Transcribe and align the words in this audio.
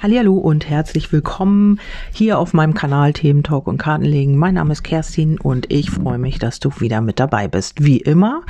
Hallo 0.00 0.36
und 0.36 0.70
herzlich 0.70 1.10
willkommen 1.10 1.80
hier 2.12 2.38
auf 2.38 2.54
meinem 2.54 2.72
Kanal 2.72 3.12
Themen 3.12 3.42
Talk 3.42 3.66
und 3.66 3.78
Kartenlegen. 3.78 4.36
Mein 4.36 4.54
Name 4.54 4.70
ist 4.70 4.84
Kerstin 4.84 5.40
und 5.40 5.72
ich 5.72 5.90
freue 5.90 6.18
mich, 6.18 6.38
dass 6.38 6.60
du 6.60 6.70
wieder 6.78 7.00
mit 7.00 7.18
dabei 7.18 7.48
bist, 7.48 7.82
wie 7.82 7.96
immer. 7.96 8.42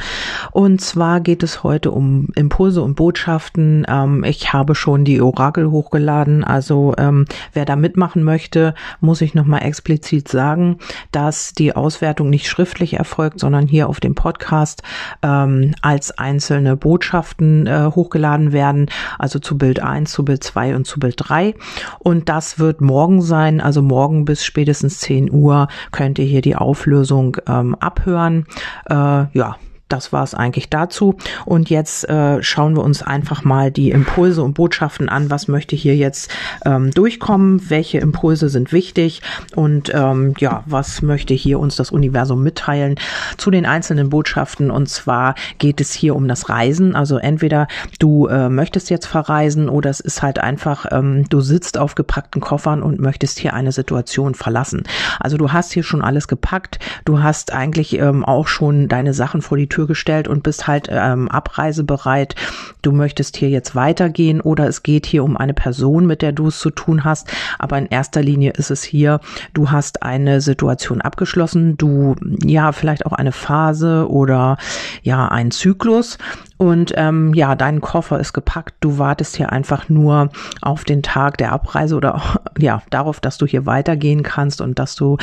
Und 0.52 0.82
zwar 0.82 1.22
geht 1.22 1.42
es 1.42 1.62
heute 1.62 1.90
um 1.90 2.28
Impulse 2.34 2.82
und 2.82 2.96
Botschaften. 2.96 3.86
Ähm, 3.88 4.24
ich 4.24 4.52
habe 4.52 4.74
schon 4.74 5.06
die 5.06 5.22
Orakel 5.22 5.70
hochgeladen, 5.70 6.44
also 6.44 6.92
ähm, 6.98 7.24
wer 7.54 7.64
da 7.64 7.76
mitmachen 7.76 8.24
möchte, 8.24 8.74
muss 9.00 9.22
ich 9.22 9.32
nochmal 9.32 9.62
explizit 9.62 10.28
sagen, 10.28 10.76
dass 11.12 11.54
die 11.54 11.74
Auswertung 11.74 12.28
nicht 12.28 12.46
schriftlich 12.46 12.92
erfolgt, 12.92 13.40
sondern 13.40 13.66
hier 13.66 13.88
auf 13.88 14.00
dem 14.00 14.14
Podcast 14.14 14.82
ähm, 15.22 15.74
als 15.80 16.10
einzelne 16.18 16.76
Botschaften 16.76 17.66
äh, 17.66 17.86
hochgeladen 17.94 18.52
werden, 18.52 18.90
also 19.18 19.38
zu 19.38 19.56
Bild 19.56 19.80
1, 19.80 20.12
zu 20.12 20.26
Bild 20.26 20.44
2 20.44 20.76
und 20.76 20.86
zu 20.86 21.00
Bild 21.00 21.14
3 21.16 21.37
3. 21.38 21.54
Und 21.98 22.28
das 22.28 22.58
wird 22.58 22.80
morgen 22.80 23.22
sein, 23.22 23.60
also 23.60 23.82
morgen 23.82 24.24
bis 24.24 24.44
spätestens 24.44 24.98
10 25.00 25.30
Uhr 25.30 25.68
könnt 25.92 26.18
ihr 26.18 26.24
hier 26.24 26.42
die 26.42 26.56
Auflösung 26.56 27.36
ähm, 27.48 27.74
abhören. 27.76 28.46
Äh, 28.88 28.94
ja, 29.32 29.56
das 29.88 30.12
war 30.12 30.22
es 30.22 30.34
eigentlich 30.34 30.68
dazu. 30.68 31.16
Und 31.44 31.70
jetzt 31.70 32.08
äh, 32.08 32.42
schauen 32.42 32.76
wir 32.76 32.84
uns 32.84 33.02
einfach 33.02 33.44
mal 33.44 33.70
die 33.70 33.90
Impulse 33.90 34.42
und 34.42 34.54
Botschaften 34.54 35.08
an. 35.08 35.30
Was 35.30 35.48
möchte 35.48 35.76
hier 35.76 35.96
jetzt 35.96 36.30
ähm, 36.64 36.90
durchkommen? 36.90 37.70
Welche 37.70 37.98
Impulse 37.98 38.48
sind 38.48 38.72
wichtig? 38.72 39.22
Und 39.54 39.92
ähm, 39.94 40.34
ja, 40.38 40.62
was 40.66 41.02
möchte 41.02 41.34
hier 41.34 41.58
uns 41.58 41.76
das 41.76 41.90
Universum 41.90 42.42
mitteilen 42.42 42.96
zu 43.36 43.50
den 43.50 43.66
einzelnen 43.66 44.10
Botschaften? 44.10 44.70
Und 44.70 44.88
zwar 44.88 45.34
geht 45.58 45.80
es 45.80 45.92
hier 45.92 46.14
um 46.14 46.28
das 46.28 46.48
Reisen. 46.48 46.94
Also 46.94 47.16
entweder 47.16 47.66
du 47.98 48.26
äh, 48.26 48.48
möchtest 48.48 48.90
jetzt 48.90 49.06
verreisen 49.06 49.68
oder 49.68 49.90
es 49.90 50.00
ist 50.00 50.22
halt 50.22 50.38
einfach, 50.38 50.86
ähm, 50.90 51.28
du 51.28 51.40
sitzt 51.40 51.78
auf 51.78 51.94
gepackten 51.94 52.40
Koffern 52.40 52.82
und 52.82 53.00
möchtest 53.00 53.38
hier 53.38 53.54
eine 53.54 53.72
Situation 53.72 54.34
verlassen. 54.34 54.82
Also 55.18 55.36
du 55.36 55.52
hast 55.52 55.72
hier 55.72 55.82
schon 55.82 56.02
alles 56.02 56.28
gepackt. 56.28 56.78
Du 57.04 57.22
hast 57.22 57.52
eigentlich 57.52 57.98
ähm, 57.98 58.24
auch 58.24 58.48
schon 58.48 58.88
deine 58.88 59.14
Sachen 59.14 59.42
vor 59.42 59.56
die 59.56 59.68
Tür 59.68 59.77
Tür 59.78 59.86
gestellt 59.86 60.26
und 60.26 60.42
bist 60.42 60.66
halt 60.66 60.88
ähm, 60.90 61.28
abreisebereit. 61.28 62.34
Du 62.82 62.90
möchtest 62.90 63.36
hier 63.36 63.48
jetzt 63.48 63.76
weitergehen 63.76 64.40
oder 64.40 64.66
es 64.66 64.82
geht 64.82 65.06
hier 65.06 65.22
um 65.22 65.36
eine 65.36 65.54
Person, 65.54 66.04
mit 66.04 66.20
der 66.20 66.32
du 66.32 66.48
es 66.48 66.58
zu 66.58 66.70
tun 66.70 67.04
hast. 67.04 67.30
Aber 67.60 67.78
in 67.78 67.86
erster 67.86 68.20
Linie 68.20 68.52
ist 68.56 68.72
es 68.72 68.82
hier, 68.82 69.20
du 69.54 69.70
hast 69.70 70.02
eine 70.02 70.40
Situation 70.40 71.00
abgeschlossen, 71.00 71.76
du 71.76 72.16
ja 72.44 72.72
vielleicht 72.72 73.06
auch 73.06 73.12
eine 73.12 73.30
Phase 73.30 74.10
oder 74.10 74.56
ja 75.04 75.28
einen 75.28 75.52
Zyklus 75.52 76.18
und 76.58 76.92
ähm, 76.96 77.32
ja, 77.34 77.54
dein 77.54 77.80
Koffer 77.80 78.18
ist 78.18 78.32
gepackt. 78.32 78.74
Du 78.80 78.98
wartest 78.98 79.36
hier 79.36 79.52
einfach 79.52 79.88
nur 79.88 80.30
auf 80.60 80.84
den 80.84 81.04
Tag 81.04 81.38
der 81.38 81.52
Abreise 81.52 81.94
oder 81.94 82.16
auch, 82.16 82.36
ja, 82.58 82.82
darauf, 82.90 83.20
dass 83.20 83.38
du 83.38 83.46
hier 83.46 83.64
weitergehen 83.64 84.24
kannst 84.24 84.60
und 84.60 84.78
dass 84.78 84.96
du 84.96 85.16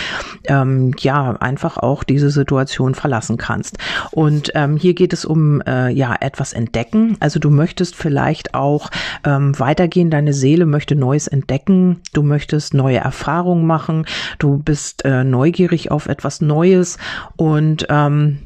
ähm, 0.45 0.93
ja 0.97 1.31
einfach 1.33 1.77
auch 1.77 2.05
diese 2.05 2.29
Situation 2.29 2.95
verlassen 2.95 3.35
kannst. 3.35 3.77
Und 4.11 4.44
ähm, 4.53 4.77
hier 4.77 4.93
geht 4.93 5.13
es 5.13 5.25
um 5.25 5.61
äh, 5.61 5.89
ja 5.89 6.15
etwas 6.19 6.53
entdecken. 6.53 7.17
Also 7.19 7.39
du 7.39 7.49
möchtest 7.49 7.95
vielleicht 7.95 8.53
auch 8.53 8.89
ähm, 9.23 9.57
weitergehen. 9.59 10.09
Deine 10.09 10.33
Seele 10.33 10.65
möchte 10.65 10.95
Neues 10.95 11.27
entdecken. 11.27 12.01
Du 12.13 12.23
möchtest 12.23 12.73
neue 12.73 12.97
Erfahrungen 12.97 13.65
machen. 13.65 14.05
Du 14.39 14.57
bist 14.57 15.05
äh, 15.05 15.23
neugierig 15.23 15.91
auf 15.91 16.07
etwas 16.07 16.41
Neues 16.41 16.97
und 17.35 17.87
ähm, 17.89 18.39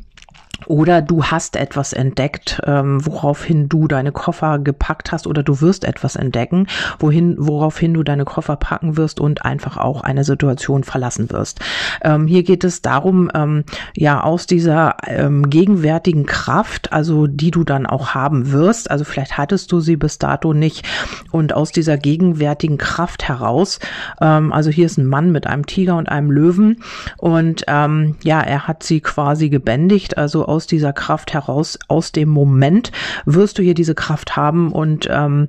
oder 0.65 1.01
du 1.01 1.23
hast 1.23 1.55
etwas 1.55 1.93
entdeckt, 1.93 2.61
ähm, 2.65 3.05
woraufhin 3.05 3.69
du 3.69 3.87
deine 3.87 4.11
Koffer 4.11 4.59
gepackt 4.59 5.11
hast 5.11 5.27
oder 5.27 5.43
du 5.43 5.61
wirst 5.61 5.83
etwas 5.83 6.15
entdecken, 6.15 6.67
wohin, 6.99 7.35
woraufhin 7.37 7.93
du 7.93 8.03
deine 8.03 8.25
Koffer 8.25 8.55
packen 8.55 8.97
wirst 8.97 9.19
und 9.19 9.45
einfach 9.45 9.77
auch 9.77 10.01
eine 10.01 10.23
Situation 10.23 10.83
verlassen 10.83 11.31
wirst. 11.31 11.59
Ähm, 12.03 12.27
hier 12.27 12.43
geht 12.43 12.63
es 12.63 12.81
darum, 12.81 13.31
ähm, 13.33 13.63
ja, 13.95 14.21
aus 14.23 14.47
dieser 14.47 14.97
ähm, 15.07 15.49
gegenwärtigen 15.49 16.25
Kraft, 16.25 16.91
also 16.91 17.27
die 17.27 17.51
du 17.51 17.63
dann 17.63 17.85
auch 17.85 18.09
haben 18.13 18.51
wirst, 18.51 18.91
also 18.91 19.03
vielleicht 19.03 19.37
hattest 19.37 19.71
du 19.71 19.79
sie 19.79 19.95
bis 19.95 20.17
dato 20.17 20.53
nicht 20.53 20.85
und 21.31 21.53
aus 21.53 21.71
dieser 21.71 21.97
gegenwärtigen 21.97 22.77
Kraft 22.77 23.27
heraus, 23.27 23.79
ähm, 24.21 24.51
also 24.51 24.69
hier 24.69 24.85
ist 24.85 24.97
ein 24.97 25.05
Mann 25.05 25.31
mit 25.31 25.47
einem 25.47 25.65
Tiger 25.65 25.97
und 25.97 26.09
einem 26.09 26.31
Löwen 26.31 26.83
und 27.17 27.63
ähm, 27.67 28.15
ja, 28.23 28.41
er 28.41 28.67
hat 28.67 28.83
sie 28.83 29.01
quasi 29.01 29.49
gebändigt, 29.49 30.17
also 30.17 30.48
aus 30.49 30.67
dieser 30.67 30.91
Kraft 30.93 31.33
heraus, 31.33 31.77
aus 31.87 32.11
dem 32.11 32.29
Moment 32.29 32.91
wirst 33.25 33.57
du 33.57 33.61
hier 33.61 33.75
diese 33.75 33.95
Kraft 33.95 34.35
haben 34.35 34.71
und 34.71 35.07
ähm, 35.09 35.47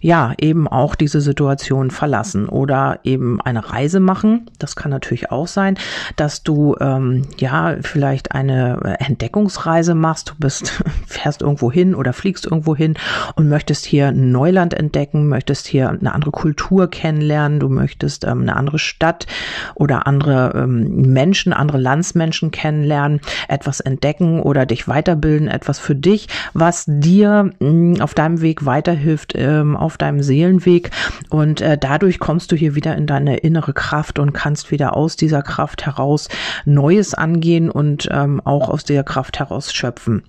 ja, 0.00 0.34
eben 0.38 0.68
auch 0.68 0.94
diese 0.94 1.20
Situation 1.20 1.90
verlassen 1.90 2.48
oder 2.48 3.00
eben 3.02 3.40
eine 3.40 3.72
Reise 3.72 3.98
machen. 3.98 4.50
Das 4.58 4.76
kann 4.76 4.90
natürlich 4.90 5.30
auch 5.30 5.46
sein, 5.46 5.78
dass 6.16 6.42
du 6.42 6.76
ähm, 6.80 7.22
ja 7.38 7.76
vielleicht 7.80 8.32
eine 8.32 8.96
Entdeckungsreise 8.98 9.94
machst. 9.94 10.30
Du 10.30 10.34
bist, 10.38 10.82
fährst 11.06 11.42
irgendwo 11.42 11.72
hin 11.72 11.94
oder 11.94 12.12
fliegst 12.12 12.44
irgendwo 12.44 12.76
hin 12.76 12.94
und 13.36 13.48
möchtest 13.48 13.86
hier 13.86 14.12
Neuland 14.12 14.74
entdecken, 14.74 15.28
möchtest 15.28 15.66
hier 15.66 15.88
eine 15.88 16.12
andere 16.12 16.30
Kultur 16.30 16.90
kennenlernen, 16.90 17.58
du 17.58 17.68
möchtest 17.68 18.24
ähm, 18.24 18.42
eine 18.42 18.56
andere 18.56 18.78
Stadt 18.78 19.26
oder 19.74 20.06
andere 20.06 20.52
ähm, 20.54 21.12
Menschen, 21.12 21.52
andere 21.52 21.78
Landsmenschen 21.78 22.50
kennenlernen, 22.50 23.20
etwas 23.48 23.80
entdecken 23.80 24.41
oder 24.42 24.66
dich 24.66 24.88
weiterbilden, 24.88 25.48
etwas 25.48 25.78
für 25.78 25.94
dich, 25.94 26.28
was 26.52 26.84
dir 26.86 27.50
mm, 27.58 28.00
auf 28.00 28.14
deinem 28.14 28.40
Weg 28.40 28.66
weiterhilft, 28.66 29.34
ähm, 29.36 29.76
auf 29.76 29.96
deinem 29.96 30.22
Seelenweg. 30.22 30.90
Und 31.30 31.60
äh, 31.60 31.78
dadurch 31.78 32.18
kommst 32.18 32.52
du 32.52 32.56
hier 32.56 32.74
wieder 32.74 32.96
in 32.96 33.06
deine 33.06 33.38
innere 33.38 33.72
Kraft 33.72 34.18
und 34.18 34.32
kannst 34.32 34.70
wieder 34.70 34.96
aus 34.96 35.16
dieser 35.16 35.42
Kraft 35.42 35.86
heraus 35.86 36.28
Neues 36.64 37.14
angehen 37.14 37.70
und 37.70 38.08
ähm, 38.10 38.40
auch 38.44 38.68
aus 38.68 38.84
der 38.84 39.04
Kraft 39.04 39.38
heraus 39.38 39.72
schöpfen. 39.72 40.22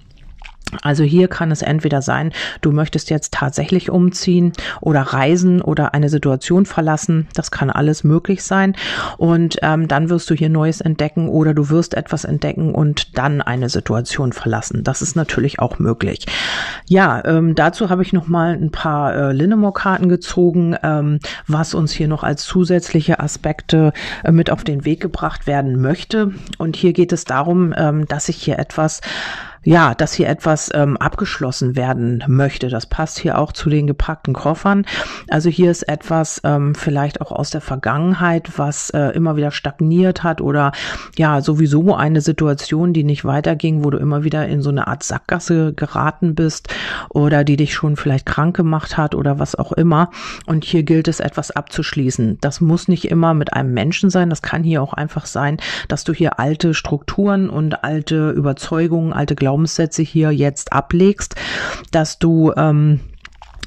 Also 0.81 1.03
hier 1.03 1.28
kann 1.28 1.51
es 1.51 1.61
entweder 1.61 2.01
sein, 2.01 2.31
du 2.61 2.72
möchtest 2.72 3.09
jetzt 3.09 3.34
tatsächlich 3.34 3.89
umziehen 3.89 4.53
oder 4.81 5.01
reisen 5.01 5.61
oder 5.61 5.94
eine 5.94 6.09
Situation 6.09 6.66
verlassen. 6.66 7.28
Das 7.34 7.51
kann 7.51 7.69
alles 7.69 8.03
möglich 8.03 8.44
sein. 8.44 8.75
Und 9.17 9.57
ähm, 9.62 9.88
dann 9.88 10.09
wirst 10.09 10.29
du 10.29 10.33
hier 10.33 10.50
Neues 10.50 10.81
entdecken 10.81 11.29
oder 11.29 11.53
du 11.53 11.69
wirst 11.69 11.94
etwas 11.94 12.25
entdecken 12.25 12.73
und 12.73 13.17
dann 13.17 13.41
eine 13.41 13.69
Situation 13.69 14.33
verlassen. 14.33 14.83
Das 14.83 15.01
ist 15.01 15.16
natürlich 15.16 15.59
auch 15.59 15.79
möglich. 15.79 16.25
Ja, 16.88 17.23
ähm, 17.25 17.56
dazu 17.56 17.89
habe 17.89 18.01
ich 18.03 18.13
noch 18.13 18.28
mal 18.28 18.53
ein 18.53 18.72
paar 18.72 19.16
äh, 19.16 19.33
Linnemore-Karten 19.33 20.09
gezogen, 20.09 20.75
ähm, 20.83 21.19
was 21.47 21.73
uns 21.73 21.91
hier 21.91 22.07
noch 22.07 22.23
als 22.23 22.44
zusätzliche 22.44 23.19
Aspekte 23.19 23.94
äh, 24.23 24.31
mit 24.31 24.50
auf 24.50 24.63
den 24.63 24.85
Weg 24.85 25.01
gebracht 25.01 25.47
werden 25.47 25.81
möchte. 25.81 26.31
Und 26.57 26.75
hier 26.75 26.94
geht 26.94 27.12
es 27.12 27.25
darum, 27.25 27.73
ähm, 27.78 28.07
dass 28.07 28.29
ich 28.29 28.38
hier 28.38 28.59
etwas 28.59 29.01
ja, 29.63 29.96
dass 29.96 30.13
hier 30.13 30.28
etwas 30.28 30.69
ähm, 30.74 30.97
abgeschlossen 30.97 31.75
werden 31.75 32.24
möchte. 32.28 32.69
Das 32.69 32.85
passt 32.85 33.19
hier 33.19 33.38
auch 33.38 33.51
zu 33.51 33.69
den 33.69 33.88
gepackten 33.88 34.34
Koffern. 34.34 34.85
Also 35.29 35.50
hier 35.50 35.72
ist 35.72 35.84
etwas 35.84 36.41
ähm, 36.44 36.75
vielleicht 36.75 37.22
auch 37.22 37.31
aus 37.31 37.50
der 37.50 37.62
Vergangenheit, 37.62 38.57
was 38.57 38.90
äh, 38.90 39.09
immer 39.09 39.35
wieder 39.35 39.51
stagniert 39.51 40.24
hat 40.24 40.41
oder 40.41 40.72
ja, 41.18 41.41
sowieso 41.41 41.96
eine 41.96 42.22
Situation, 42.22 42.94
die 42.94 43.03
nicht 43.03 43.25
weiterging, 43.25 43.84
wo 43.84 43.90
du 43.90 43.97
immer 43.97 44.24
wieder 44.24 44.47
in 44.47 44.62
so 44.62 44.69
eine 44.69 44.88
Art 44.88 45.03
Sackgasse 45.03 45.74
geraten 45.74 46.35
bist 46.35 46.74
oder 47.09 47.44
die 47.44 47.56
dich 47.56 47.74
schon 47.74 47.95
vielleicht 47.95 48.25
krank 48.25 48.56
gemacht 48.56 48.97
hat 48.97 49.16
oder 49.16 49.40
was 49.40 49.56
auch 49.56 49.72
immer. 49.72 50.09
Und 50.45 50.66
hier 50.66 50.84
gilt 50.84 51.07
es 51.07 51.19
etwas 51.19 51.51
abzuschließen. 51.51 52.38
Das 52.41 52.62
muss 52.62 52.88
nicht 52.88 53.06
immer 53.06 53.34
mit 53.34 53.53
einem 53.53 53.74
Menschen 53.74 54.09
sein. 54.09 54.30
Das 54.30 54.41
kann 54.41 54.63
hier 54.63 54.81
auch 54.81 54.94
einfach 54.94 55.25
sein, 55.25 55.57
dass 55.88 56.03
du 56.03 56.13
hier 56.13 56.40
alte 56.40 56.74
Strukturen 56.74 57.50
und 57.50 57.84
alte 57.84 58.31
Überzeugungen, 58.31 59.13
alte 59.13 59.35
Glaubenssätze 59.35 59.52
Glaubenssätze 59.53 60.01
hier 60.01 60.31
jetzt 60.31 60.73
ablegst, 60.73 61.35
dass 61.91 62.17
du 62.17 62.51
ähm, 62.57 63.01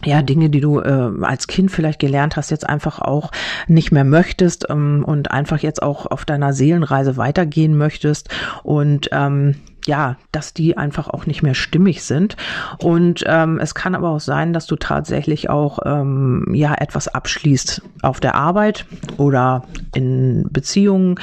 ja, 0.04 0.20
Dinge, 0.20 0.50
die 0.50 0.60
du 0.60 0.80
äh, 0.80 1.12
als 1.22 1.46
Kind 1.46 1.70
vielleicht 1.70 2.00
gelernt 2.00 2.36
hast, 2.36 2.50
jetzt 2.50 2.68
einfach 2.68 2.98
auch 3.00 3.30
nicht 3.68 3.92
mehr 3.92 4.02
möchtest 4.02 4.66
ähm, 4.68 5.04
und 5.06 5.30
einfach 5.30 5.60
jetzt 5.60 5.82
auch 5.82 6.06
auf 6.06 6.24
deiner 6.24 6.52
Seelenreise 6.52 7.16
weitergehen 7.16 7.78
möchtest. 7.78 8.30
Und 8.64 9.08
ähm, 9.12 9.54
ja, 9.86 10.16
dass 10.32 10.52
die 10.52 10.76
einfach 10.76 11.08
auch 11.08 11.26
nicht 11.26 11.42
mehr 11.42 11.54
stimmig 11.54 12.02
sind. 12.04 12.36
Und 12.78 13.24
ähm, 13.26 13.58
es 13.58 13.74
kann 13.74 13.94
aber 13.94 14.10
auch 14.10 14.20
sein, 14.20 14.52
dass 14.52 14.66
du 14.66 14.76
tatsächlich 14.76 15.48
auch 15.48 15.78
ähm, 15.84 16.52
ja 16.52 16.74
etwas 16.74 17.08
abschließt 17.08 17.82
auf 18.02 18.20
der 18.20 18.34
Arbeit 18.34 18.86
oder 19.16 19.64
in 19.94 20.46
Beziehungen, 20.50 21.18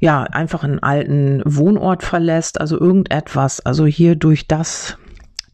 ja, 0.00 0.22
einfach 0.22 0.64
einen 0.64 0.82
alten 0.82 1.42
Wohnort 1.44 2.02
verlässt, 2.02 2.60
also 2.60 2.78
irgendetwas. 2.78 3.60
Also 3.60 3.86
hier 3.86 4.16
durch 4.16 4.46
das 4.46 4.98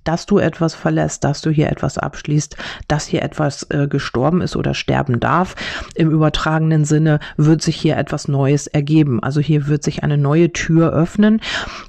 dass 0.09 0.25
du 0.25 0.39
etwas 0.39 0.75
verlässt, 0.75 1.23
dass 1.23 1.43
du 1.43 1.51
hier 1.51 1.71
etwas 1.71 1.99
abschließt, 1.99 2.57
dass 2.89 3.07
hier 3.07 3.23
etwas 3.23 3.65
äh, 3.65 3.87
gestorben 3.89 4.41
ist 4.41 4.57
oder 4.57 4.73
sterben 4.73 5.21
darf. 5.21 5.55
Im 5.95 6.11
übertragenen 6.11 6.87
Sinne 6.87 7.21
wird 7.37 7.61
sich 7.61 7.77
hier 7.77 7.99
etwas 7.99 8.27
Neues 8.27 8.69
ergeben. 8.69 9.23
Also 9.23 9.43
hier 9.43 9.67
wird 9.67 9.85
sich 9.85 10.03
eine 10.03 10.17
neue 10.17 10.51
Tür 10.51 10.95
öffnen 10.95 11.43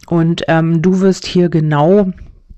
und 0.07 0.43
ähm, 0.49 0.81
du 0.81 0.99
wirst 0.99 1.25
hier 1.25 1.47
genau 1.47 2.11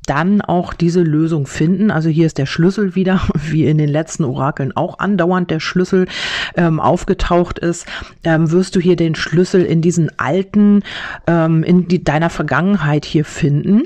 dann 0.08 0.42
auch 0.42 0.74
diese 0.74 1.04
Lösung 1.04 1.46
finden. 1.46 1.92
Also 1.92 2.10
hier 2.10 2.26
ist 2.26 2.40
der 2.40 2.48
Schlüssel 2.48 2.96
wieder, 2.96 3.22
wie 3.36 3.68
in 3.68 3.78
den 3.78 3.90
letzten 3.90 4.24
Orakeln 4.24 4.76
auch 4.76 4.98
andauernd 4.98 5.52
der 5.52 5.60
Schlüssel 5.60 6.08
ähm, 6.56 6.80
aufgetaucht 6.80 7.60
ist, 7.60 7.86
ähm, 8.24 8.50
wirst 8.52 8.76
du 8.76 8.80
hier 8.80 8.96
den 8.96 9.14
Schlüssel 9.14 9.64
in 9.64 9.84
diesen 9.84 10.10
alten, 10.18 10.82
ähm, 11.28 11.62
in 11.62 11.88
die, 11.88 12.04
deiner 12.04 12.32
Vergangenheit 12.32 13.06
hier 13.06 13.26
finden. 13.26 13.84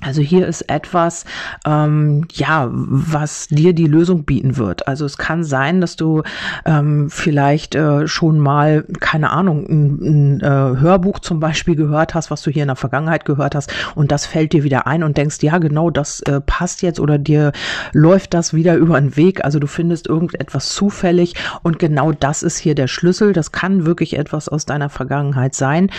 Also 0.00 0.22
hier 0.22 0.46
ist 0.46 0.62
etwas, 0.62 1.24
ähm, 1.66 2.26
ja, 2.32 2.68
was 2.70 3.48
dir 3.48 3.74
die 3.74 3.86
Lösung 3.86 4.24
bieten 4.24 4.56
wird. 4.56 4.88
Also 4.88 5.04
es 5.04 5.18
kann 5.18 5.44
sein, 5.44 5.80
dass 5.80 5.96
du 5.96 6.22
ähm, 6.64 7.10
vielleicht 7.10 7.74
äh, 7.74 8.08
schon 8.08 8.38
mal, 8.38 8.84
keine 9.00 9.30
Ahnung, 9.30 9.66
ein, 9.68 10.38
ein 10.38 10.40
äh, 10.40 10.80
Hörbuch 10.80 11.18
zum 11.18 11.40
Beispiel 11.40 11.76
gehört 11.76 12.14
hast, 12.14 12.30
was 12.30 12.42
du 12.42 12.50
hier 12.50 12.62
in 12.62 12.68
der 12.68 12.76
Vergangenheit 12.76 13.24
gehört 13.24 13.54
hast, 13.54 13.72
und 13.94 14.10
das 14.10 14.26
fällt 14.26 14.52
dir 14.52 14.64
wieder 14.64 14.86
ein 14.86 15.02
und 15.02 15.16
denkst, 15.16 15.38
ja, 15.42 15.58
genau, 15.58 15.90
das 15.90 16.20
äh, 16.22 16.40
passt 16.40 16.82
jetzt 16.82 17.00
oder 17.00 17.18
dir 17.18 17.52
läuft 17.92 18.34
das 18.34 18.54
wieder 18.54 18.76
über 18.76 19.00
den 19.00 19.16
Weg. 19.16 19.44
Also 19.44 19.58
du 19.58 19.66
findest 19.66 20.06
irgendetwas 20.06 20.70
zufällig 20.70 21.34
und 21.62 21.78
genau 21.78 22.12
das 22.12 22.42
ist 22.42 22.58
hier 22.58 22.74
der 22.74 22.86
Schlüssel. 22.86 23.32
Das 23.32 23.52
kann 23.52 23.86
wirklich 23.86 24.16
etwas 24.16 24.48
aus 24.48 24.66
deiner 24.66 24.88
Vergangenheit 24.88 25.54
sein. 25.54 25.90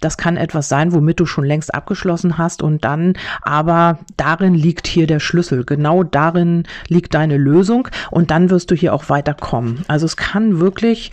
Das 0.00 0.16
kann 0.16 0.36
etwas 0.36 0.68
sein, 0.68 0.92
womit 0.92 1.20
du 1.20 1.26
schon 1.26 1.44
längst 1.44 1.74
abgeschlossen 1.74 2.38
hast 2.38 2.62
und 2.62 2.84
dann 2.84 3.14
aber 3.50 3.98
darin 4.16 4.54
liegt 4.54 4.86
hier 4.86 5.08
der 5.08 5.18
Schlüssel. 5.18 5.64
Genau 5.64 6.04
darin 6.04 6.62
liegt 6.86 7.14
deine 7.14 7.36
Lösung 7.36 7.88
und 8.12 8.30
dann 8.30 8.48
wirst 8.48 8.70
du 8.70 8.76
hier 8.76 8.94
auch 8.94 9.08
weiterkommen. 9.08 9.84
Also 9.88 10.06
es 10.06 10.16
kann 10.16 10.60
wirklich, 10.60 11.10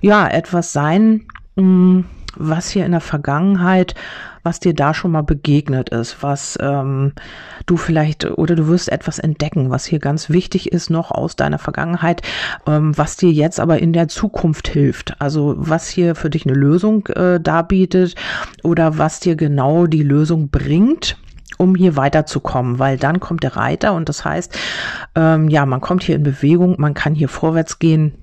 ja, 0.00 0.26
etwas 0.26 0.72
sein, 0.72 1.26
mm, 1.54 2.00
was 2.34 2.70
hier 2.70 2.84
in 2.84 2.92
der 2.92 3.00
Vergangenheit 3.00 3.94
was 4.48 4.60
dir 4.60 4.72
da 4.72 4.94
schon 4.94 5.10
mal 5.10 5.22
begegnet 5.22 5.90
ist, 5.90 6.22
was 6.22 6.56
ähm, 6.62 7.12
du 7.66 7.76
vielleicht 7.76 8.24
oder 8.24 8.54
du 8.54 8.66
wirst 8.68 8.90
etwas 8.90 9.18
entdecken, 9.18 9.68
was 9.68 9.84
hier 9.84 9.98
ganz 9.98 10.30
wichtig 10.30 10.72
ist 10.72 10.88
noch 10.88 11.10
aus 11.10 11.36
deiner 11.36 11.58
Vergangenheit, 11.58 12.22
ähm, 12.66 12.96
was 12.96 13.16
dir 13.16 13.30
jetzt 13.30 13.60
aber 13.60 13.80
in 13.80 13.92
der 13.92 14.08
Zukunft 14.08 14.68
hilft. 14.68 15.20
Also 15.20 15.54
was 15.58 15.88
hier 15.88 16.14
für 16.14 16.30
dich 16.30 16.46
eine 16.46 16.54
Lösung 16.54 17.06
äh, 17.08 17.38
darbietet 17.38 18.14
oder 18.62 18.96
was 18.96 19.20
dir 19.20 19.36
genau 19.36 19.86
die 19.86 20.02
Lösung 20.02 20.48
bringt 20.48 21.18
um 21.58 21.74
hier 21.74 21.96
weiterzukommen, 21.96 22.78
weil 22.78 22.96
dann 22.96 23.20
kommt 23.20 23.42
der 23.42 23.56
Reiter 23.56 23.92
und 23.92 24.08
das 24.08 24.24
heißt, 24.24 24.58
ähm, 25.14 25.48
ja, 25.48 25.66
man 25.66 25.80
kommt 25.80 26.04
hier 26.04 26.16
in 26.16 26.22
Bewegung, 26.22 26.76
man 26.78 26.94
kann 26.94 27.14
hier 27.14 27.28
vorwärts 27.28 27.78
gehen. 27.78 28.14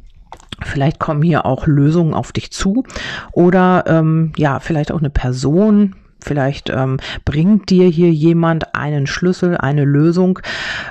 Vielleicht 0.64 1.00
kommen 1.00 1.22
hier 1.22 1.46
auch 1.46 1.68
Lösungen 1.68 2.14
auf 2.14 2.32
dich 2.32 2.52
zu 2.52 2.86
oder 3.34 3.84
ähm, 3.88 4.32
ja, 4.38 4.60
vielleicht 4.60 4.92
auch 4.92 5.00
eine 5.00 5.10
Person, 5.10 5.96
Vielleicht 6.26 6.70
ähm, 6.70 6.98
bringt 7.24 7.70
dir 7.70 7.88
hier 7.88 8.12
jemand 8.12 8.74
einen 8.74 9.06
Schlüssel, 9.06 9.58
eine 9.58 9.86
Lösung. 9.86 10.40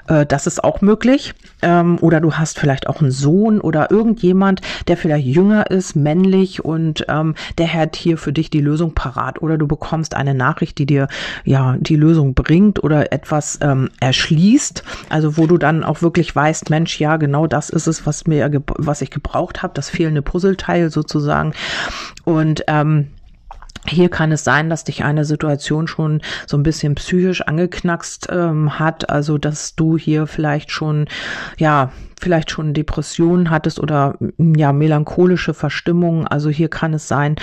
Äh, 0.06 0.26
das 0.26 0.46
ist 0.46 0.62
auch 0.62 0.81
möglich. 0.81 1.34
Ähm, 1.62 1.98
oder 2.00 2.20
du 2.20 2.34
hast 2.34 2.58
vielleicht 2.58 2.86
auch 2.86 3.00
einen 3.00 3.10
Sohn 3.10 3.60
oder 3.60 3.90
irgendjemand, 3.90 4.60
der 4.86 4.96
vielleicht 4.96 5.26
jünger 5.26 5.70
ist, 5.70 5.96
männlich 5.96 6.64
und 6.64 7.04
ähm, 7.08 7.34
der 7.58 7.72
hat 7.72 7.96
hier 7.96 8.16
für 8.16 8.32
dich 8.32 8.48
die 8.48 8.60
Lösung 8.60 8.94
parat. 8.94 9.42
Oder 9.42 9.58
du 9.58 9.66
bekommst 9.66 10.14
eine 10.14 10.34
Nachricht, 10.34 10.78
die 10.78 10.86
dir 10.86 11.08
ja 11.44 11.76
die 11.81 11.96
Lösung 11.96 12.34
bringt 12.34 12.82
oder 12.84 13.12
etwas 13.12 13.58
ähm, 13.60 13.90
erschließt. 14.00 14.84
Also 15.08 15.36
wo 15.36 15.46
du 15.46 15.58
dann 15.58 15.82
auch 15.82 16.00
wirklich 16.02 16.34
weißt, 16.34 16.70
Mensch, 16.70 17.00
ja, 17.00 17.16
genau 17.16 17.46
das 17.46 17.70
ist 17.70 17.88
es, 17.88 18.06
was 18.06 18.26
mir, 18.26 18.62
was 18.78 19.02
ich 19.02 19.10
gebraucht 19.10 19.62
habe, 19.62 19.75
das 19.75 19.90
fehlende 19.90 20.22
Puzzleteil 20.22 20.90
sozusagen. 20.90 21.54
Und 22.25 22.62
ähm, 22.69 23.08
hier 23.86 24.08
kann 24.08 24.32
es 24.32 24.44
sein, 24.44 24.70
dass 24.70 24.84
dich 24.84 25.04
eine 25.04 25.25
Situation 25.25 25.86
schon 25.86 26.22
so 26.46 26.56
ein 26.56 26.62
bisschen 26.62 26.94
psychisch 26.94 27.42
angeknackst 27.42 28.28
ähm, 28.31 28.78
hat, 28.78 29.10
also 29.10 29.38
dass 29.38 29.75
du 29.75 29.98
hier 29.98 30.26
vielleicht 30.26 30.70
schon 30.70 31.06
ja 31.58 31.92
vielleicht 32.25 32.50
schon 32.50 32.73
Depressionen 32.73 33.50
hattest 33.50 33.79
oder 33.79 34.17
ja 34.38 34.73
melancholische 34.73 35.53
Verstimmung. 35.53 36.26
Also 36.26 36.49
hier 36.49 36.69
kann 36.69 36.94
es 36.94 37.06
sein, 37.06 37.37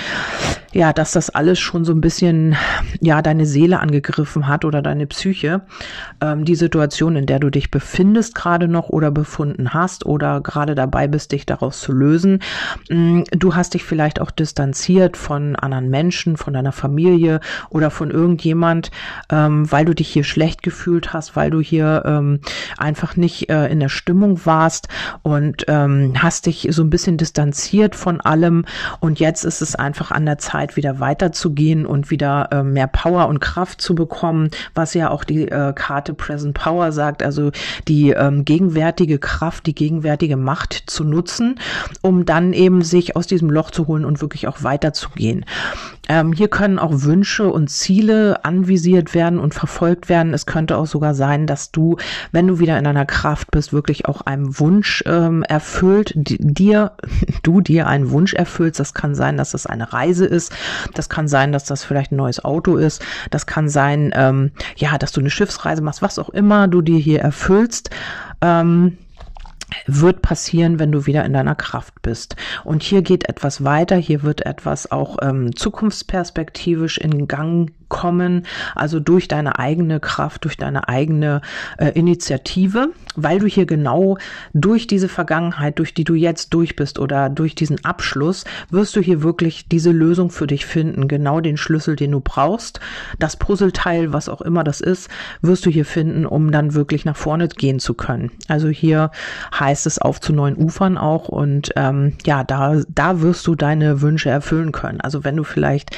ja, 0.74 0.92
dass 0.92 1.12
das 1.12 1.30
alles 1.30 1.60
schon 1.60 1.86
so 1.86 1.94
ein 1.94 2.02
bisschen 2.02 2.56
ja 3.00 3.22
deine 3.22 3.46
Seele 3.46 3.80
angegriffen 3.80 4.48
hat 4.48 4.66
oder 4.66 4.82
deine 4.82 5.06
Psyche. 5.06 5.62
Ähm, 6.20 6.46
die 6.46 6.56
Situation, 6.56 7.16
in 7.16 7.28
der 7.28 7.40
du 7.40 7.52
dich 7.52 7.70
befindest 7.70 8.34
gerade 8.34 8.68
noch 8.68 8.90
oder 8.90 9.12
befunden 9.12 9.74
hast 9.76 10.06
oder 10.08 10.42
gerade 10.42 10.74
dabei 10.74 11.08
bist, 11.08 11.32
dich 11.32 11.46
daraus 11.46 11.80
zu 11.80 11.92
lösen. 11.92 12.40
Du 12.90 13.56
hast 13.56 13.76
dich 13.76 13.84
vielleicht 13.84 14.20
auch 14.20 14.32
distanziert 14.32 15.16
von 15.16 15.56
anderen 15.56 15.90
Menschen, 15.90 16.38
von 16.38 16.54
deiner 16.54 16.72
Familie 16.72 17.40
oder 17.70 17.92
von 17.92 18.10
irgendjemand, 18.10 18.90
ähm, 19.30 19.72
weil 19.72 19.86
du 19.86 19.94
dich 19.94 20.08
hier 20.08 20.24
schlecht 20.24 20.64
gefühlt 20.64 21.14
hast, 21.14 21.36
weil 21.36 21.52
du 21.52 21.62
hier 21.62 22.04
ähm, 22.06 22.40
einfach 22.78 23.16
nicht 23.16 23.50
äh, 23.50 23.68
in 23.68 23.80
der 23.80 23.90
Stimmung 23.90 24.46
warst 24.46 24.71
warst 24.72 24.88
und 25.22 25.66
ähm, 25.68 26.14
hast 26.18 26.46
dich 26.46 26.68
so 26.72 26.84
ein 26.84 26.90
bisschen 26.90 27.18
distanziert 27.18 27.96
von 27.96 28.22
allem 28.22 28.66
und 29.00 29.20
jetzt 29.20 29.44
ist 29.44 29.62
es 29.62 29.76
einfach 29.76 30.12
an 30.12 30.26
der 30.26 30.38
Zeit, 30.38 30.76
wieder 30.78 31.00
weiterzugehen 31.00 31.86
und 31.86 32.10
wieder 32.10 32.50
äh, 32.52 32.64
mehr 32.64 32.88
Power 32.88 33.28
und 33.28 33.40
Kraft 33.40 33.82
zu 33.82 33.96
bekommen, 33.96 34.50
was 34.74 34.94
ja 34.94 35.10
auch 35.10 35.24
die 35.24 35.48
äh, 35.48 35.74
Karte 35.74 36.14
Present 36.14 36.54
Power 36.54 36.92
sagt, 36.92 37.22
also 37.22 37.52
die 37.88 38.12
ähm, 38.12 38.46
gegenwärtige 38.46 39.20
Kraft, 39.20 39.66
die 39.66 39.76
gegenwärtige 39.76 40.38
Macht 40.38 40.84
zu 40.88 41.04
nutzen, 41.04 41.60
um 42.02 42.26
dann 42.26 42.54
eben 42.54 42.82
sich 42.82 43.16
aus 43.16 43.28
diesem 43.28 43.50
Loch 43.50 43.72
zu 43.72 43.88
holen 43.88 44.06
und 44.06 44.22
wirklich 44.22 44.48
auch 44.48 44.64
weiterzugehen. 44.64 45.46
Ähm, 46.12 46.34
hier 46.34 46.50
können 46.50 46.78
auch 46.78 47.04
Wünsche 47.04 47.50
und 47.50 47.70
Ziele 47.70 48.44
anvisiert 48.44 49.14
werden 49.14 49.40
und 49.40 49.54
verfolgt 49.54 50.10
werden. 50.10 50.34
Es 50.34 50.46
könnte 50.46 50.76
auch 50.76 50.86
sogar 50.86 51.14
sein, 51.14 51.48
dass 51.48 51.72
du, 51.72 51.96
wenn 52.34 52.48
du 52.48 52.60
wieder 52.60 52.78
in 52.78 52.84
deiner 52.84 53.06
Kraft 53.06 53.50
bist, 53.52 53.72
wirklich 53.72 54.08
auch 54.08 54.20
einem 54.20 54.60
Wunsch 54.60 55.06
ähm, 55.08 55.44
erfüllt, 55.44 56.12
dir, 56.18 56.92
du 57.44 57.62
dir 57.62 57.88
einen 57.88 58.12
Wunsch 58.12 58.34
erfüllst. 58.34 58.78
Das 58.78 58.94
kann 58.94 59.16
sein, 59.16 59.38
dass 59.38 59.52
das 59.52 59.66
eine 59.66 59.94
Reise 59.94 60.26
ist. 60.26 60.52
Das 60.96 61.08
kann 61.08 61.30
sein, 61.30 61.54
dass 61.54 61.64
das 61.64 61.86
vielleicht 61.86 62.12
ein 62.12 62.18
neues 62.18 62.44
Auto 62.44 62.76
ist. 62.76 63.02
Das 63.30 63.46
kann 63.46 63.70
sein, 63.70 64.12
ähm, 64.14 64.52
ja, 64.76 64.98
dass 64.98 65.14
du 65.14 65.22
eine 65.22 65.30
Schiffsreise 65.30 65.82
machst, 65.82 66.02
was 66.02 66.20
auch 66.20 66.30
immer 66.30 66.68
du 66.68 66.82
dir 66.82 67.00
hier 67.00 67.22
erfüllst. 67.22 67.90
Ähm, 68.42 68.98
wird 69.86 70.22
passieren, 70.22 70.80
wenn 70.80 70.92
du 70.92 71.06
wieder 71.06 71.26
in 71.26 71.34
deiner 71.34 71.56
Kraft 71.56 72.02
bist. 72.02 72.36
Und 72.64 72.84
hier 72.84 73.02
geht 73.02 73.28
etwas 73.30 73.64
weiter, 73.64 73.96
hier 73.96 74.24
wird 74.24 74.46
etwas 74.46 74.92
auch 74.92 75.18
ähm, 75.22 75.56
zukunftsperspektivisch 75.56 76.98
in 76.98 77.28
Gang 77.28 77.72
kommen, 77.92 78.48
also 78.74 79.00
durch 79.00 79.28
deine 79.28 79.60
eigene 79.60 80.00
Kraft, 80.00 80.46
durch 80.46 80.58
deine 80.58 80.88
eigene 80.88 81.42
äh, 81.78 81.90
Initiative, 81.90 82.88
weil 83.16 83.40
du 83.40 83.48
hier 83.48 83.66
genau 83.66 84.18
durch 84.54 84.88
diese 84.88 85.10
Vergangenheit, 85.10 85.78
durch 85.78 85.94
die 85.94 86.06
du 86.06 86.16
jetzt 86.16 86.54
durch 86.54 86.76
bist 86.78 86.98
oder 86.98 87.30
durch 87.30 87.54
diesen 87.54 87.84
Abschluss, 87.84 88.46
wirst 88.70 88.96
du 88.96 89.02
hier 89.02 89.22
wirklich 89.22 89.68
diese 89.68 89.92
Lösung 89.92 90.32
für 90.32 90.48
dich 90.48 90.66
finden, 90.66 91.10
genau 91.10 91.42
den 91.42 91.58
Schlüssel, 91.58 91.98
den 91.98 92.12
du 92.12 92.22
brauchst, 92.22 92.80
das 93.20 93.36
Puzzleteil, 93.36 94.14
was 94.14 94.30
auch 94.30 94.42
immer 94.42 94.64
das 94.64 94.80
ist, 94.80 95.10
wirst 95.42 95.66
du 95.66 95.70
hier 95.70 95.86
finden, 95.86 96.26
um 96.26 96.52
dann 96.52 96.74
wirklich 96.74 97.04
nach 97.04 97.18
vorne 97.18 97.50
gehen 97.50 97.80
zu 97.80 97.94
können. 97.94 98.32
Also 98.48 98.70
hier 98.70 99.12
heißt 99.60 99.86
es 99.86 100.00
auf 100.00 100.22
zu 100.22 100.32
neuen 100.32 100.56
Ufern 100.56 100.98
auch 100.98 101.28
und 101.28 101.72
ähm, 101.76 102.14
ja, 102.26 102.46
da, 102.46 102.82
da 102.88 103.20
wirst 103.20 103.46
du 103.48 103.56
deine 103.56 104.02
Wünsche 104.02 104.30
erfüllen 104.30 104.72
können. 104.72 105.02
Also 105.02 105.26
wenn 105.26 105.36
du 105.36 105.44
vielleicht 105.44 105.92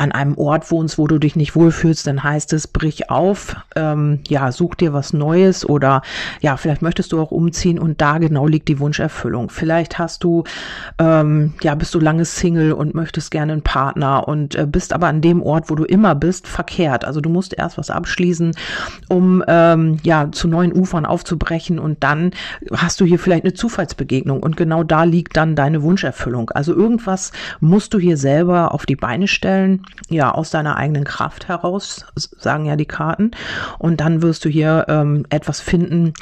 an 0.00 0.12
einem 0.12 0.36
Ort 0.38 0.70
wohnst, 0.70 0.98
wo 0.98 1.06
du 1.06 1.18
dich 1.18 1.36
nicht 1.36 1.54
wohlfühlst, 1.56 2.06
dann 2.06 2.22
heißt 2.22 2.52
es, 2.52 2.66
brich 2.66 3.10
auf, 3.10 3.56
ähm, 3.74 4.20
ja, 4.28 4.52
such 4.52 4.74
dir 4.74 4.92
was 4.92 5.12
Neues 5.12 5.68
oder 5.68 6.02
ja, 6.40 6.56
vielleicht 6.56 6.82
möchtest 6.82 7.12
du 7.12 7.20
auch 7.20 7.30
umziehen 7.30 7.78
und 7.78 8.00
da 8.00 8.18
genau 8.18 8.46
liegt 8.46 8.68
die 8.68 8.78
Wunscherfüllung. 8.78 9.50
Vielleicht 9.50 9.98
hast 9.98 10.24
du, 10.24 10.44
ähm, 10.98 11.54
ja, 11.62 11.74
bist 11.74 11.94
du 11.94 12.00
lange 12.00 12.24
Single 12.24 12.72
und 12.72 12.94
möchtest 12.94 13.30
gerne 13.30 13.52
einen 13.52 13.62
Partner 13.62 14.28
und 14.28 14.54
äh, 14.54 14.66
bist 14.66 14.92
aber 14.92 15.06
an 15.06 15.20
dem 15.20 15.42
Ort, 15.42 15.70
wo 15.70 15.74
du 15.74 15.84
immer 15.84 16.14
bist, 16.14 16.46
verkehrt. 16.46 17.04
Also 17.04 17.20
du 17.20 17.28
musst 17.28 17.54
erst 17.54 17.78
was 17.78 17.90
abschließen, 17.90 18.52
um 19.08 19.42
ähm, 19.48 19.98
ja 20.02 20.30
zu 20.32 20.48
neuen 20.48 20.72
Ufern 20.72 21.06
aufzubrechen 21.06 21.78
und 21.78 22.02
dann 22.02 22.32
hast 22.72 23.00
du 23.00 23.04
hier 23.04 23.18
vielleicht 23.18 23.44
eine 23.44 23.54
Zufallsbegegnung 23.54 24.42
und 24.42 24.56
genau 24.56 24.82
da 24.84 25.04
liegt 25.04 25.36
dann 25.36 25.56
deine 25.56 25.82
Wunscherfüllung. 25.82 26.50
Also 26.50 26.74
irgendwas 26.74 27.32
musst 27.60 27.94
du 27.94 27.98
hier 27.98 28.16
selber 28.16 28.74
auf 28.74 28.86
die 28.86 28.96
Beine 28.96 29.28
stellen 29.28 29.85
ja, 30.08 30.32
aus 30.32 30.50
deiner 30.50 30.76
eigenen 30.76 31.04
Kraft 31.04 31.48
heraus, 31.48 32.06
sagen 32.14 32.64
ja 32.64 32.76
die 32.76 32.86
Karten. 32.86 33.32
Und 33.78 34.00
dann 34.00 34.22
wirst 34.22 34.44
du 34.44 34.48
hier 34.48 34.86
ähm, 34.88 35.26
etwas 35.30 35.60
finden, 35.60 36.14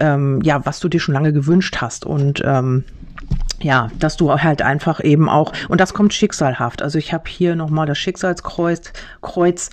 ähm, 0.00 0.40
ja, 0.42 0.64
was 0.66 0.80
du 0.80 0.88
dir 0.88 1.00
schon 1.00 1.14
lange 1.14 1.32
gewünscht 1.32 1.78
hast. 1.80 2.04
Und 2.04 2.42
ähm, 2.44 2.84
ja, 3.60 3.88
dass 3.98 4.16
du 4.16 4.32
halt 4.32 4.60
einfach 4.60 5.02
eben 5.02 5.28
auch, 5.28 5.52
und 5.68 5.80
das 5.80 5.94
kommt 5.94 6.12
schicksalhaft. 6.12 6.82
Also 6.82 6.98
ich 6.98 7.12
habe 7.12 7.24
hier 7.28 7.54
nochmal 7.56 7.86
das 7.86 7.98
Schicksalskreuz, 7.98 8.92
Kreuz, 9.20 9.70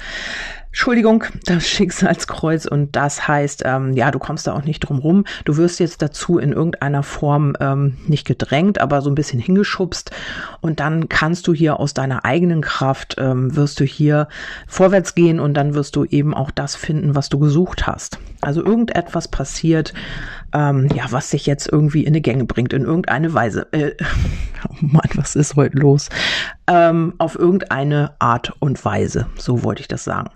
Entschuldigung, 0.72 1.24
das 1.46 1.68
Schicksalskreuz 1.68 2.66
und 2.66 2.96
das 2.96 3.28
heißt, 3.28 3.64
ähm, 3.66 3.94
ja, 3.94 4.12
du 4.12 4.20
kommst 4.20 4.46
da 4.46 4.54
auch 4.54 4.64
nicht 4.64 4.82
drum 4.82 5.00
rum. 5.00 5.26
Du 5.44 5.58
wirst 5.58 5.80
jetzt 5.80 6.04
dazu 6.04 6.38
in 6.38 6.54
irgendeiner 6.54 7.02
Form 7.02 7.56
ähm, 7.60 7.98
nicht 8.08 8.28
gedrängt, 8.28 8.80
aber 8.80 9.02
so 9.02 9.10
ein 9.10 9.16
bisschen 9.16 9.40
hingeschubst 9.40 10.12
und 10.62 10.80
dann 10.80 11.10
kannst 11.10 11.48
du 11.48 11.56
hier 11.56 11.80
aus 11.80 11.96
deiner 11.96 12.24
eigenen 12.24 12.62
Kraft, 12.62 13.16
ähm, 13.18 13.56
wirst 13.56 13.80
du 13.80 13.84
hier 13.84 14.28
vorwärts 14.68 15.16
gehen 15.16 15.40
und 15.40 15.56
dann 15.56 15.74
wirst 15.74 15.96
du 15.96 16.06
eben 16.06 16.36
auch 16.36 16.52
das 16.52 16.76
finden, 16.76 17.16
was 17.16 17.30
du 17.30 17.40
gesucht 17.40 17.88
hast. 17.88 18.20
Also 18.42 18.64
irgendetwas 18.64 19.28
passiert, 19.28 19.96
ähm, 20.54 20.88
ja, 20.96 21.06
was 21.10 21.32
dich 21.32 21.48
jetzt 21.48 21.68
irgendwie 21.72 22.04
in 22.04 22.14
die 22.14 22.22
Gänge 22.22 22.46
bringt, 22.46 22.74
in 22.74 22.84
irgendeine 22.84 23.34
Weise. 23.34 23.68
Äh, 23.72 23.94
oh 24.70 24.76
Mann, 24.82 25.10
was 25.16 25.36
ist 25.36 25.56
heute 25.56 25.78
los? 25.78 26.10
Ähm, 26.72 27.14
auf 27.18 27.38
irgendeine 27.38 28.12
Art 28.20 28.54
und 28.60 28.86
Weise, 28.86 29.26
so 29.38 29.64
wollte 29.64 29.82
ich 29.82 29.88
das 29.88 30.04
sagen. 30.04 30.30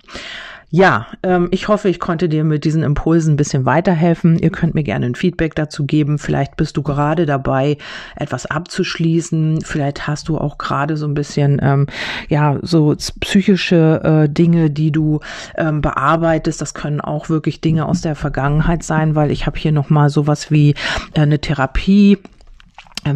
Ja, 0.75 1.05
ähm, 1.21 1.49
ich 1.51 1.67
hoffe, 1.67 1.87
ich 1.87 1.99
konnte 1.99 2.27
dir 2.27 2.43
mit 2.43 2.63
diesen 2.63 2.81
Impulsen 2.81 3.35
ein 3.35 3.37
bisschen 3.37 3.63
weiterhelfen. 3.63 4.39
Ihr 4.39 4.49
könnt 4.49 4.73
mir 4.73 4.81
gerne 4.81 5.05
ein 5.05 5.13
Feedback 5.13 5.53
dazu 5.53 5.85
geben. 5.85 6.17
Vielleicht 6.17 6.57
bist 6.57 6.77
du 6.77 6.81
gerade 6.81 7.27
dabei, 7.27 7.77
etwas 8.15 8.47
abzuschließen. 8.47 9.61
Vielleicht 9.61 10.07
hast 10.07 10.29
du 10.29 10.39
auch 10.39 10.57
gerade 10.57 10.97
so 10.97 11.05
ein 11.05 11.13
bisschen, 11.13 11.61
ähm, 11.61 11.85
ja, 12.27 12.57
so 12.63 12.95
psychische 13.19 14.01
äh, 14.03 14.29
Dinge, 14.33 14.71
die 14.71 14.91
du 14.91 15.19
ähm, 15.57 15.81
bearbeitest. 15.81 16.59
Das 16.59 16.73
können 16.73 17.01
auch 17.01 17.29
wirklich 17.29 17.61
Dinge 17.61 17.85
aus 17.85 18.01
der 18.01 18.15
Vergangenheit 18.15 18.81
sein, 18.81 19.13
weil 19.13 19.29
ich 19.29 19.45
habe 19.45 19.59
hier 19.59 19.73
noch 19.73 19.91
mal 19.91 20.09
sowas 20.09 20.49
wie 20.49 20.71
äh, 21.13 21.19
eine 21.19 21.37
Therapie 21.37 22.17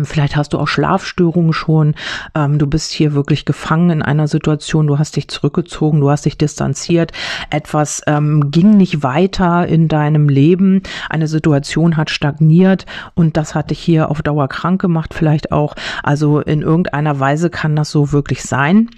vielleicht 0.06 0.36
hast 0.36 0.54
du 0.54 0.60
auch 0.60 0.68
Schlafstörungen 0.68 1.54
schon. 1.54 1.96
Ähm, 2.36 2.60
du 2.60 2.68
bist 2.68 2.92
hier 2.92 3.14
wirklich 3.14 3.46
gefangen 3.46 3.90
in 3.90 4.02
einer 4.02 4.28
Situation. 4.28 4.88
Du 4.88 5.00
hast 5.00 5.16
dich 5.16 5.28
zurückgezogen, 5.28 6.00
du 6.00 6.10
hast 6.10 6.26
dich 6.26 6.38
distanziert. 6.38 7.12
Etwas 7.50 8.02
ähm, 8.08 8.52
ging 8.52 8.78
nicht 8.78 9.04
weiter 9.04 9.68
in 9.68 9.88
deinem 9.88 10.30
Leben. 10.30 10.82
Eine 11.10 11.28
Situation 11.28 11.98
hat 11.98 12.10
stagniert 12.10 12.86
und 13.16 13.38
das 13.38 13.56
hat 13.56 13.70
dich 13.70 13.80
hier 13.80 14.10
auf 14.10 14.22
Dauer 14.22 14.48
krank 14.48 14.82
gemacht 14.82 15.14
vielleicht 15.14 15.52
auch. 15.52 15.76
Also 16.04 16.40
in 16.40 16.62
irgendeiner 16.62 17.20
Weise 17.20 17.50
kann 17.50 17.76
das 17.76 17.92
so 17.92 18.12
wirklich 18.12 18.44
sein. 18.44 18.90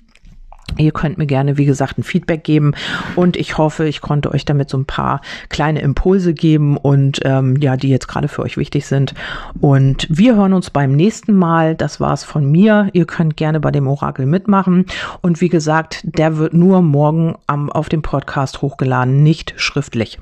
Ihr 0.78 0.92
könnt 0.92 1.18
mir 1.18 1.26
gerne, 1.26 1.58
wie 1.58 1.66
gesagt, 1.66 1.98
ein 1.98 2.04
Feedback 2.04 2.44
geben 2.44 2.74
und 3.16 3.38
ich 3.38 3.58
hoffe, 3.58 3.88
ich 3.88 4.02
konnte 4.02 4.32
euch 4.32 4.46
damit 4.46 4.70
so 4.70 4.78
ein 4.78 4.86
paar 4.86 5.22
kleine 5.50 5.82
Impulse 5.82 6.34
geben 6.34 6.78
und 6.78 7.20
ähm, 7.24 7.58
ja, 7.58 7.78
die 7.78 7.90
jetzt 7.90 8.08
gerade 8.08 8.28
für 8.28 8.42
euch 8.42 8.58
wichtig 8.58 8.86
sind. 8.86 9.14
Und 9.60 10.08
wir 10.10 10.36
hören 10.36 10.54
uns 10.54 10.70
beim 10.70 10.94
nächsten 10.94 11.34
Mal. 11.34 11.76
Das 11.76 12.00
war's 12.00 12.24
von 12.24 12.50
mir. 12.50 12.90
Ihr 12.94 13.06
könnt 13.06 13.38
gerne 13.38 13.60
bei 13.60 13.72
dem 13.72 13.88
Orakel 13.88 14.26
mitmachen 14.26 14.86
und 15.22 15.42
wie 15.42 15.50
gesagt, 15.50 16.02
der 16.04 16.38
wird 16.38 16.54
nur 16.54 16.82
morgen 16.82 17.36
am, 17.48 17.70
auf 17.70 17.90
dem 17.90 18.02
Podcast 18.02 18.62
hochgeladen, 18.62 19.24
nicht 19.24 19.54
schriftlich. 19.58 20.20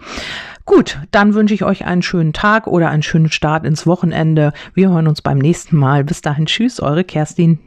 Gut, 0.68 1.00
dann 1.12 1.34
wünsche 1.34 1.54
ich 1.54 1.64
euch 1.64 1.86
einen 1.86 2.02
schönen 2.02 2.34
Tag 2.34 2.68
oder 2.68 2.90
einen 2.90 3.02
schönen 3.02 3.32
Start 3.32 3.66
ins 3.66 3.88
Wochenende. 3.88 4.52
Wir 4.74 4.90
hören 4.90 5.08
uns 5.08 5.22
beim 5.22 5.38
nächsten 5.38 5.78
Mal. 5.78 6.04
Bis 6.04 6.20
dahin, 6.20 6.46
tschüss, 6.46 6.82
eure 6.82 7.06
Kerstin. 7.06 7.56